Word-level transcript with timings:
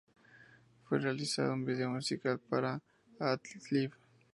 Fue 0.85 0.97
realizado 0.97 1.53
un 1.53 1.63
vídeo 1.63 1.87
musical 1.87 2.39
para 2.39 2.81
"Alt 3.19 3.45
Liv". 3.69 3.93